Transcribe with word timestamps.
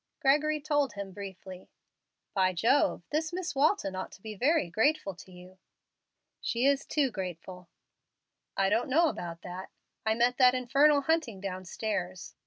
Gregory 0.19 0.59
told 0.59 0.93
him 0.93 1.11
briefly. 1.11 1.69
"By 2.33 2.53
Jove! 2.53 3.03
this 3.11 3.31
Miss 3.31 3.53
Walton 3.53 3.95
ought 3.95 4.11
to 4.13 4.21
be 4.23 4.33
very 4.33 4.67
grateful 4.67 5.13
to 5.13 5.31
you." 5.31 5.59
"She 6.39 6.65
is 6.65 6.87
too 6.87 7.11
grateful." 7.11 7.69
"I 8.57 8.67
don't 8.69 8.89
know 8.89 9.09
about 9.09 9.43
that. 9.43 9.69
I 10.03 10.15
met 10.15 10.37
that 10.39 10.55
infernal 10.55 11.01
Hunting 11.01 11.39
downstairs. 11.39 12.33